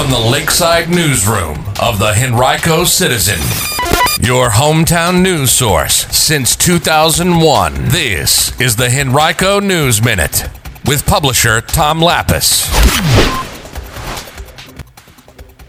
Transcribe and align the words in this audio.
from 0.00 0.10
the 0.10 0.30
Lakeside 0.30 0.88
Newsroom 0.88 1.58
of 1.78 1.98
the 1.98 2.14
Henrico 2.16 2.84
Citizen, 2.84 3.38
your 4.26 4.48
hometown 4.48 5.20
news 5.20 5.50
source 5.50 6.06
since 6.06 6.56
2001. 6.56 7.74
This 7.88 8.58
is 8.58 8.76
the 8.76 8.88
Henrico 8.88 9.60
News 9.60 10.02
Minute 10.02 10.48
with 10.86 11.04
publisher 11.04 11.60
Tom 11.60 12.00
Lappas. 12.00 12.66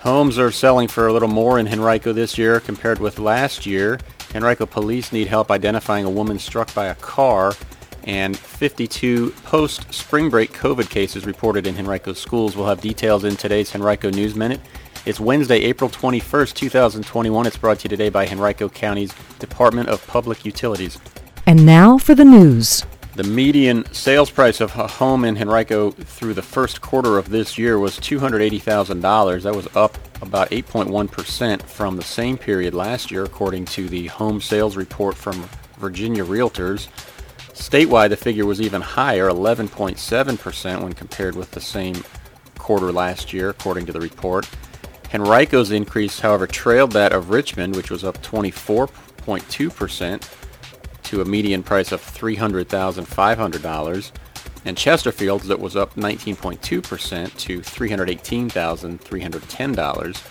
Homes 0.00 0.40
are 0.40 0.50
selling 0.50 0.88
for 0.88 1.06
a 1.06 1.12
little 1.12 1.28
more 1.28 1.60
in 1.60 1.68
Henrico 1.68 2.12
this 2.12 2.36
year 2.36 2.58
compared 2.58 2.98
with 2.98 3.20
last 3.20 3.64
year. 3.64 4.00
Henrico 4.34 4.66
police 4.66 5.12
need 5.12 5.28
help 5.28 5.52
identifying 5.52 6.04
a 6.04 6.10
woman 6.10 6.40
struck 6.40 6.74
by 6.74 6.86
a 6.86 6.96
car 6.96 7.52
and 8.06 8.36
52 8.36 9.32
post-spring 9.44 10.30
break 10.30 10.52
COVID 10.52 10.88
cases 10.88 11.26
reported 11.26 11.66
in 11.66 11.76
Henrico 11.76 12.12
schools. 12.12 12.56
We'll 12.56 12.68
have 12.68 12.80
details 12.80 13.24
in 13.24 13.36
today's 13.36 13.74
Henrico 13.74 14.10
News 14.10 14.34
Minute. 14.34 14.60
It's 15.04 15.20
Wednesday, 15.20 15.58
April 15.58 15.90
21st, 15.90 16.54
2021. 16.54 17.46
It's 17.46 17.56
brought 17.56 17.80
to 17.80 17.84
you 17.84 17.88
today 17.88 18.08
by 18.08 18.26
Henrico 18.26 18.68
County's 18.68 19.12
Department 19.38 19.88
of 19.88 20.06
Public 20.06 20.44
Utilities. 20.44 20.98
And 21.46 21.66
now 21.66 21.98
for 21.98 22.14
the 22.14 22.24
news. 22.24 22.84
The 23.14 23.24
median 23.24 23.90
sales 23.94 24.30
price 24.30 24.60
of 24.60 24.76
a 24.76 24.86
home 24.86 25.24
in 25.24 25.38
Henrico 25.38 25.90
through 25.90 26.34
the 26.34 26.42
first 26.42 26.82
quarter 26.82 27.18
of 27.18 27.30
this 27.30 27.56
year 27.56 27.78
was 27.78 27.98
$280,000. 27.98 29.42
That 29.42 29.54
was 29.54 29.68
up 29.74 29.96
about 30.20 30.50
8.1% 30.50 31.62
from 31.62 31.96
the 31.96 32.02
same 32.02 32.36
period 32.36 32.74
last 32.74 33.10
year, 33.10 33.24
according 33.24 33.64
to 33.66 33.88
the 33.88 34.08
home 34.08 34.40
sales 34.40 34.76
report 34.76 35.16
from 35.16 35.48
Virginia 35.78 36.24
Realtors. 36.24 36.88
Statewide, 37.56 38.10
the 38.10 38.16
figure 38.18 38.44
was 38.44 38.60
even 38.60 38.82
higher, 38.82 39.30
11.7% 39.30 40.82
when 40.82 40.92
compared 40.92 41.34
with 41.34 41.52
the 41.52 41.60
same 41.60 42.04
quarter 42.58 42.92
last 42.92 43.32
year, 43.32 43.48
according 43.48 43.86
to 43.86 43.92
the 43.92 44.00
report. 44.00 44.46
Henrico's 45.08 45.70
increase, 45.70 46.20
however, 46.20 46.46
trailed 46.46 46.92
that 46.92 47.12
of 47.12 47.30
Richmond, 47.30 47.74
which 47.74 47.90
was 47.90 48.04
up 48.04 48.22
24.2% 48.22 50.28
to 51.04 51.22
a 51.22 51.24
median 51.24 51.62
price 51.62 51.92
of 51.92 52.02
$300,500, 52.02 54.12
and 54.66 54.76
Chesterfield's 54.76 55.46
that 55.46 55.58
was 55.58 55.76
up 55.76 55.94
19.2% 55.94 57.38
to 57.38 57.60
$318,310. 57.60 60.22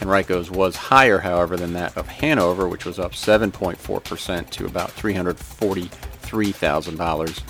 Henrico's 0.00 0.50
was 0.50 0.74
higher, 0.76 1.20
however, 1.20 1.56
than 1.56 1.74
that 1.74 1.96
of 1.96 2.08
Hanover, 2.08 2.66
which 2.66 2.84
was 2.84 2.98
up 2.98 3.12
7.4% 3.12 4.50
to 4.50 4.66
about 4.66 4.90
340 4.90 5.88
$3,000. 6.30 7.42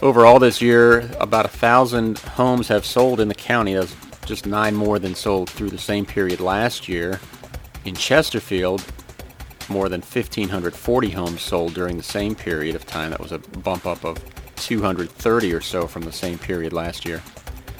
Overall 0.00 0.38
this 0.38 0.62
year, 0.62 1.10
about 1.18 1.44
a 1.44 1.48
thousand 1.48 2.18
homes 2.18 2.68
have 2.68 2.84
sold 2.84 3.18
in 3.18 3.28
the 3.28 3.34
county. 3.34 3.74
That's 3.74 3.96
just 4.26 4.46
nine 4.46 4.74
more 4.74 4.98
than 4.98 5.14
sold 5.14 5.50
through 5.50 5.70
the 5.70 5.78
same 5.78 6.06
period 6.06 6.40
last 6.40 6.88
year. 6.88 7.18
In 7.84 7.94
Chesterfield, 7.94 8.84
more 9.68 9.88
than 9.88 10.00
1,540 10.00 11.10
homes 11.10 11.40
sold 11.40 11.74
during 11.74 11.96
the 11.96 12.02
same 12.02 12.34
period 12.34 12.76
of 12.76 12.86
time. 12.86 13.10
That 13.10 13.20
was 13.20 13.32
a 13.32 13.38
bump 13.38 13.86
up 13.86 14.04
of 14.04 14.22
230 14.56 15.52
or 15.52 15.60
so 15.60 15.86
from 15.86 16.02
the 16.02 16.12
same 16.12 16.38
period 16.38 16.72
last 16.72 17.04
year. 17.04 17.22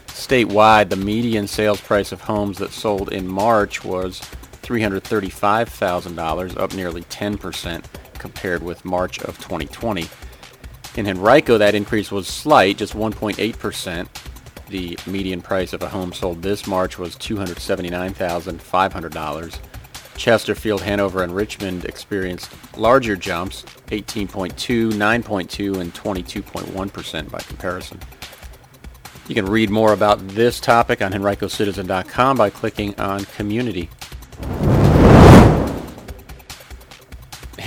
Statewide, 0.08 0.88
the 0.88 0.96
median 0.96 1.46
sales 1.46 1.80
price 1.80 2.10
of 2.12 2.22
homes 2.22 2.58
that 2.58 2.72
sold 2.72 3.12
in 3.12 3.26
March 3.28 3.84
was 3.84 4.20
$335,000, 4.62 6.58
up 6.58 6.74
nearly 6.74 7.02
10% 7.02 7.84
compared 8.18 8.62
with 8.62 8.84
March 8.84 9.20
of 9.20 9.38
2020. 9.38 10.06
In 10.96 11.06
Henrico, 11.06 11.58
that 11.58 11.74
increase 11.74 12.10
was 12.10 12.26
slight, 12.26 12.78
just 12.78 12.94
1.8%. 12.94 14.08
The 14.68 14.98
median 15.06 15.40
price 15.40 15.72
of 15.72 15.82
a 15.82 15.88
home 15.88 16.12
sold 16.12 16.42
this 16.42 16.66
March 16.66 16.98
was 16.98 17.16
$279,500. 17.16 19.58
Chesterfield, 20.16 20.82
Hanover, 20.82 21.22
and 21.22 21.34
Richmond 21.34 21.84
experienced 21.84 22.50
larger 22.76 23.16
jumps, 23.16 23.62
18.2, 23.86 24.92
9.2, 24.92 25.80
and 25.80 25.94
22.1% 25.94 27.30
by 27.30 27.38
comparison. 27.38 28.00
You 29.28 29.34
can 29.34 29.46
read 29.46 29.70
more 29.70 29.92
about 29.92 30.26
this 30.28 30.58
topic 30.58 31.02
on 31.02 31.12
henricocitizen.com 31.12 32.36
by 32.36 32.50
clicking 32.50 32.98
on 32.98 33.24
Community. 33.26 33.90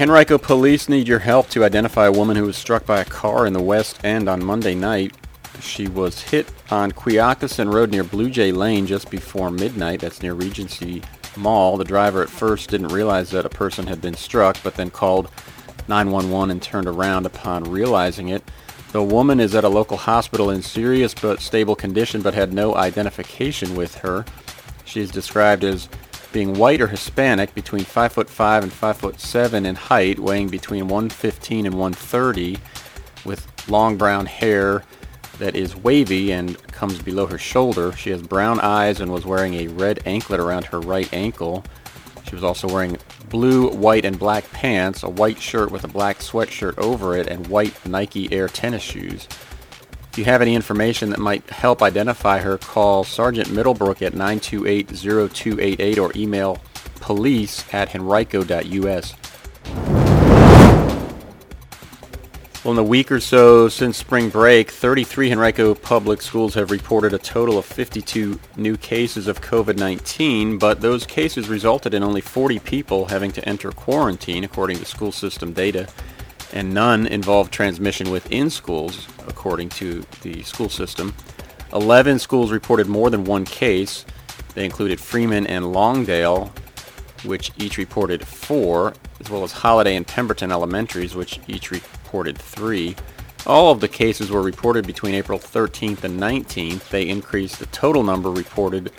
Henrico 0.02 0.40
police 0.40 0.90
need 0.90 1.08
your 1.08 1.20
help 1.20 1.48
to 1.50 1.64
identify 1.64 2.08
a 2.08 2.12
woman 2.12 2.36
who 2.36 2.48
was 2.48 2.58
struck 2.58 2.88
by 2.88 3.02
a 3.02 3.06
car 3.06 3.46
in 3.46 3.54
the 3.54 3.62
West 3.62 4.04
End 4.04 4.28
on 4.28 4.44
Monday 4.44 4.74
night. 4.74 5.16
She 5.60 5.88
was 5.88 6.20
hit 6.20 6.52
on 6.72 6.92
Quioccasin 6.92 7.72
Road 7.72 7.92
near 7.92 8.04
Blue 8.04 8.32
Jay 8.32 8.52
Lane 8.52 8.88
just 8.88 9.12
before 9.12 9.52
midnight. 9.52 10.00
That's 10.00 10.24
near 10.24 10.34
Regency 10.34 11.04
Mall. 11.38 11.78
The 11.78 11.84
driver 11.84 12.24
at 12.24 12.32
first 12.32 12.72
didn't 12.72 12.88
realize 12.88 13.30
that 13.30 13.46
a 13.46 13.50
person 13.50 13.86
had 13.86 14.02
been 14.02 14.16
struck, 14.16 14.58
but 14.64 14.74
then 14.74 14.90
called 14.90 15.30
911 15.88 16.50
and 16.50 16.64
turned 16.64 16.88
around 16.88 17.28
upon 17.28 17.66
realizing 17.66 18.30
it. 18.30 18.42
The 18.94 19.04
woman 19.04 19.40
is 19.40 19.54
at 19.54 19.64
a 19.64 19.70
local 19.70 19.98
hospital 19.98 20.50
in 20.50 20.64
serious 20.64 21.14
but 21.14 21.42
stable 21.42 21.76
condition, 21.76 22.24
but 22.24 22.34
had 22.34 22.54
no 22.54 22.74
identification 22.74 23.76
with 23.76 23.94
her. 24.00 24.26
She 24.84 25.00
is 25.00 25.12
described 25.12 25.64
as 25.64 25.90
being 26.32 26.54
white 26.54 26.82
or 26.82 26.88
Hispanic, 26.88 27.54
between 27.54 27.84
5 27.84 28.14
foot 28.14 28.30
5 28.30 28.64
and 28.64 28.74
5 28.74 28.98
foot 28.98 29.20
7 29.20 29.66
in 29.66 29.76
height, 29.76 30.20
weighing 30.20 30.50
between 30.50 30.88
115 30.88 31.66
and 31.66 31.76
130, 31.76 32.58
with 33.26 33.48
long 33.70 33.98
brown 33.98 34.26
hair 34.26 34.84
that 35.40 35.56
is 35.56 35.76
wavy 35.76 36.32
and 36.32 36.62
comes 36.68 37.02
below 37.02 37.26
her 37.26 37.38
shoulder. 37.38 37.92
She 37.94 38.12
has 38.12 38.22
brown 38.22 38.60
eyes 38.60 39.00
and 39.00 39.12
was 39.12 39.26
wearing 39.26 39.56
a 39.56 39.68
red 39.68 40.02
anklet 40.06 40.40
around 40.40 40.66
her 40.66 40.80
right 40.80 41.12
ankle. 41.14 41.64
She 42.28 42.36
was 42.36 42.44
also 42.44 42.68
wearing 42.68 42.98
blue, 43.30 43.70
white, 43.70 44.06
and 44.06 44.18
black 44.18 44.50
pants, 44.52 45.04
a 45.04 45.10
white 45.10 45.40
shirt 45.40 45.72
with 45.72 45.84
a 45.84 45.88
black 45.88 46.20
sweatshirt 46.20 46.78
over 46.78 47.18
it, 47.18 47.28
and 47.28 47.48
white 47.48 47.74
Nike 47.86 48.32
Air 48.32 48.48
tennis 48.48 48.84
shoes. 48.84 49.28
If 50.12 50.18
you 50.18 50.26
have 50.26 50.42
any 50.42 50.56
information 50.56 51.12
that 51.12 51.20
might 51.20 51.50
help 51.50 51.82
identify 51.82 52.40
her, 52.40 52.58
call 52.58 53.06
Sergeant 53.06 53.50
Middlebrook 53.50 54.02
at 54.02 54.12
928-0288 54.12 55.98
or 55.98 56.12
email 56.18 56.60
police 57.00 57.64
at 57.74 57.96
henrico.us. 57.96 59.16
Well, 62.66 62.72
in 62.72 62.76
the 62.76 62.84
week 62.84 63.10
or 63.10 63.22
so 63.22 63.70
since 63.70 63.96
spring 63.96 64.28
break, 64.28 64.70
33 64.70 65.32
Henrico 65.32 65.74
public 65.74 66.22
schools 66.22 66.56
have 66.56 66.72
reported 66.72 67.14
a 67.14 67.18
total 67.18 67.58
of 67.58 67.64
52 67.64 68.38
new 68.58 68.76
cases 68.76 69.30
of 69.30 69.40
COVID-19, 69.40 70.60
but 70.60 70.82
those 70.82 71.06
cases 71.06 71.48
resulted 71.48 71.94
in 71.94 72.04
only 72.04 72.20
40 72.20 72.60
people 72.60 73.06
having 73.06 73.32
to 73.32 73.48
enter 73.48 73.72
quarantine, 73.72 74.44
according 74.44 74.78
to 74.80 74.86
school 74.86 75.14
system 75.14 75.54
data 75.54 75.88
and 76.54 76.74
none 76.74 77.08
involved 77.08 77.54
transmission 77.54 78.12
within 78.12 78.50
schools, 78.50 79.08
according 79.28 79.70
to 79.70 80.06
the 80.22 80.44
school 80.44 80.70
system. 80.70 81.14
11 81.74 82.20
schools 82.20 82.52
reported 82.52 82.88
more 82.88 83.10
than 83.10 83.24
one 83.24 83.46
case. 83.46 84.06
They 84.56 84.66
included 84.66 85.00
Freeman 85.00 85.48
and 85.48 85.72
Longdale, 85.72 86.54
which 87.24 87.52
each 87.58 87.78
reported 87.78 88.28
four, 88.28 88.94
as 89.20 89.30
well 89.30 89.44
as 89.44 89.54
Holladay 89.54 89.96
and 89.96 90.06
Pemberton 90.06 90.52
Elementaries, 90.52 91.16
which 91.16 91.40
each 91.48 91.72
reported 91.72 92.38
three. 92.38 92.96
All 93.46 93.72
of 93.72 93.80
the 93.80 93.88
cases 93.88 94.30
were 94.30 94.42
reported 94.42 94.86
between 94.86 95.16
April 95.16 95.40
13th 95.40 96.04
and 96.04 96.20
19th. 96.20 96.90
They 96.90 97.08
increased 97.08 97.60
the 97.60 97.66
total 97.68 98.04
number 98.04 98.30
reported 98.30 98.92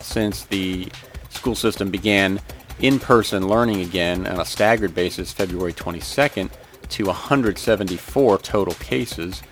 since 0.00 0.44
the 0.44 0.90
school 1.28 1.54
system 1.54 1.90
began 1.90 2.40
in-person 2.80 3.46
learning 3.46 3.80
again 3.80 4.26
on 4.26 4.40
a 4.40 4.44
staggered 4.44 4.94
basis 4.94 5.32
February 5.32 5.72
22nd 5.72 6.50
to 6.92 7.06
174 7.06 8.38
total 8.38 8.74
cases. 8.74 9.42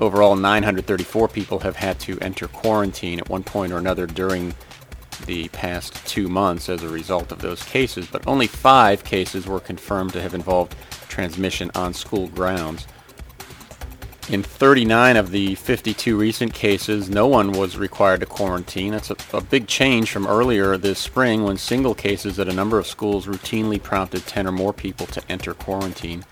Overall, 0.00 0.36
934 0.36 1.28
people 1.28 1.60
have 1.60 1.76
had 1.76 2.00
to 2.00 2.18
enter 2.20 2.48
quarantine 2.48 3.18
at 3.18 3.28
one 3.28 3.44
point 3.44 3.72
or 3.72 3.78
another 3.78 4.06
during 4.06 4.54
the 5.26 5.48
past 5.48 5.94
two 6.06 6.28
months 6.28 6.68
as 6.68 6.82
a 6.82 6.88
result 6.88 7.30
of 7.30 7.40
those 7.40 7.62
cases, 7.62 8.06
but 8.10 8.26
only 8.26 8.46
five 8.46 9.04
cases 9.04 9.46
were 9.46 9.60
confirmed 9.60 10.12
to 10.12 10.22
have 10.22 10.34
involved 10.34 10.74
transmission 11.08 11.70
on 11.74 11.94
school 11.94 12.28
grounds. 12.28 12.86
In 14.28 14.42
39 14.42 15.16
of 15.16 15.30
the 15.32 15.56
52 15.56 16.16
recent 16.16 16.54
cases, 16.54 17.10
no 17.10 17.26
one 17.26 17.52
was 17.52 17.76
required 17.76 18.20
to 18.20 18.26
quarantine. 18.26 18.92
That's 18.92 19.10
a, 19.10 19.16
a, 19.32 19.40
big 19.40 19.66
change 19.66 20.12
from 20.12 20.28
earlier 20.28 20.76
this 20.78 21.00
spring 21.00 21.42
when 21.42 21.56
single 21.56 21.94
cases 21.94 22.38
at 22.38 22.48
a 22.48 22.52
number 22.52 22.78
of 22.78 22.86
schools 22.86 23.26
routinely 23.26 23.82
prompted 23.82 24.24
10 24.24 24.46
or 24.46 24.52
more 24.52 24.72
people 24.72 25.06
to 25.06 25.22
enter 25.28 25.54
quarantine. 25.54 26.24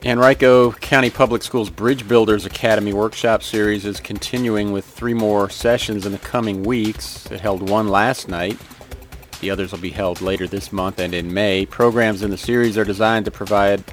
Henrico 0.05 0.73
County 0.73 1.09
Public 1.09 1.43
Schools 1.43 1.69
Bridge 1.69 2.05
Builders 2.07 2.45
Academy 2.45 2.91
Workshop 2.91 3.41
Series 3.41 3.85
is 3.85 4.01
continuing 4.01 4.73
with 4.73 4.83
three 4.83 5.13
more 5.13 5.49
sessions 5.49 6.05
in 6.05 6.11
the 6.11 6.17
coming 6.17 6.63
weeks. 6.63 7.25
It 7.31 7.39
held 7.39 7.69
one 7.69 7.87
last 7.87 8.27
night. 8.27 8.59
The 9.39 9.49
others 9.49 9.71
will 9.71 9.79
be 9.79 9.91
held 9.91 10.19
later 10.19 10.45
this 10.45 10.73
month 10.73 10.99
and 10.99 11.13
in 11.13 11.33
May. 11.33 11.65
Programs 11.65 12.21
in 12.21 12.31
the 12.31 12.37
series 12.37 12.77
are 12.77 12.83
designed 12.83 13.25
to 13.25 13.31
provide 13.31 13.83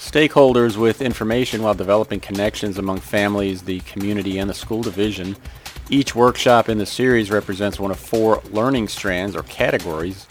stakeholders 0.00 0.78
with 0.78 1.02
information 1.02 1.62
while 1.62 1.74
developing 1.74 2.20
connections 2.20 2.78
among 2.78 2.98
families, 2.98 3.62
the 3.62 3.80
community, 3.80 4.38
and 4.38 4.48
the 4.48 4.54
school 4.54 4.80
division. 4.80 5.36
Each 5.90 6.14
workshop 6.14 6.70
in 6.70 6.78
the 6.78 6.86
series 6.86 7.30
represents 7.30 7.78
one 7.78 7.90
of 7.90 8.00
four 8.00 8.42
learning 8.50 8.88
strands 8.88 9.36
or 9.36 9.42
categories. 9.42 10.26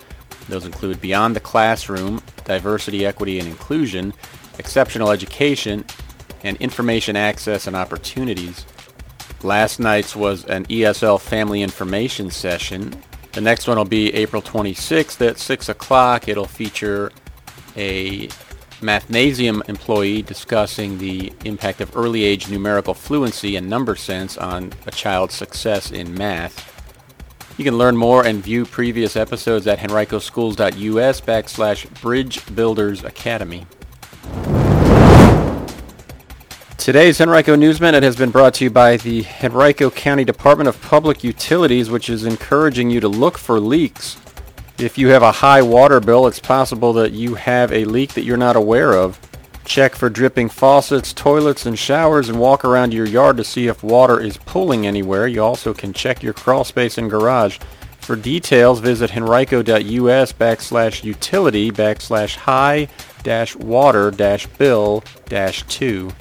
Those 0.50 0.66
include 0.66 1.00
Beyond 1.00 1.36
the 1.36 1.40
Classroom, 1.40 2.20
Diversity, 2.46 3.06
Equity, 3.06 3.38
and 3.38 3.48
Inclusion, 3.48 4.12
Exceptional 4.58 5.12
Education, 5.12 5.86
and 6.44 6.58
Information 6.58 7.16
Access 7.16 7.68
and 7.68 7.76
Opportunities. 7.76 8.66
Last 9.44 9.80
night's 9.80 10.16
was 10.16 10.46
an 10.46 10.66
ESL 10.66 11.22
Family 11.22 11.62
Information 11.62 12.32
session. 12.32 12.96
The 13.34 13.42
next 13.42 13.68
one 13.68 13.78
will 13.78 13.86
be 13.86 14.12
April 14.16 14.42
26th 14.42 15.26
at 15.26 15.38
6 15.38 15.70
o'clock. 15.70 16.28
It'll 16.28 16.46
feature 16.46 17.12
a 17.78 18.30
Mathnasium 18.82 19.68
employee 19.68 20.22
discussing 20.22 20.98
the 20.98 21.34
impact 21.44 21.82
of 21.82 21.96
early 21.98 22.24
age 22.24 22.50
numerical 22.50 22.94
fluency 22.94 23.58
and 23.58 23.70
number 23.70 23.96
sense 23.96 24.38
on 24.38 24.72
a 24.86 24.92
child's 24.92 25.34
success 25.36 25.92
in 25.92 26.14
math. 26.14 26.76
You 27.58 27.66
can 27.66 27.78
learn 27.78 27.98
more 27.98 28.26
and 28.26 28.42
view 28.42 28.66
previous 28.66 29.18
episodes 29.18 29.68
at 29.68 29.80
henricoschools.us 29.80 31.22
backslash 31.22 32.02
Bridge 32.02 32.56
Builders 32.56 33.04
Academy. 33.04 33.68
Today's 36.78 37.20
Henrico 37.20 37.56
News 37.56 37.82
Minute 37.82 38.04
has 38.04 38.16
been 38.16 38.32
brought 38.32 38.54
to 38.56 38.64
you 38.64 38.70
by 38.70 38.96
the 38.96 39.26
Henrico 39.44 39.90
County 39.90 40.24
Department 40.24 40.70
of 40.70 40.82
Public 40.82 41.22
Utilities, 41.26 41.90
which 41.90 42.10
is 42.10 42.24
encouraging 42.24 42.90
you 42.90 43.02
to 43.02 43.10
look 43.10 43.38
for 43.38 43.60
leaks 43.60 44.16
if 44.80 44.98
you 44.98 45.10
have 45.10 45.24
a 45.24 45.32
high 45.32 45.62
water 45.62 46.00
bill, 46.00 46.26
it's 46.28 46.40
possible 46.40 46.94
that 46.94 47.12
you 47.12 47.36
have 47.36 47.72
a 47.72 47.86
leak 47.86 48.14
that 48.14 48.24
you're 48.24 48.38
not 48.38 48.56
aware 48.56 48.94
of. 48.94 49.20
Check 49.66 49.94
for 49.94 50.10
dripping 50.10 50.50
faucets, 50.50 51.14
toilets, 51.14 51.66
and 51.66 51.78
showers 51.78 52.30
and 52.30 52.40
walk 52.40 52.64
around 52.64 52.94
your 52.94 53.06
yard 53.06 53.38
to 53.38 53.44
see 53.44 53.68
if 53.68 53.84
water 53.84 54.20
is 54.20 54.38
pooling 54.38 54.88
anywhere. 54.88 55.28
You 55.28 55.44
also 55.44 55.74
can 55.74 55.94
check 55.94 56.24
your 56.24 56.34
crawl 56.34 56.64
space 56.64 56.98
and 56.98 57.10
garage. 57.10 57.60
For 58.00 58.16
details, 58.16 58.80
visit 58.80 59.12
henrico.us 59.12 60.34
backslash 60.34 61.04
utility 61.04 61.72
backslash 61.72 62.36
high 62.36 62.88
dash 63.22 63.56
water 63.58 64.10
dash 64.12 64.48
bill 64.48 65.04
dash 65.28 65.64
two. 65.64 66.12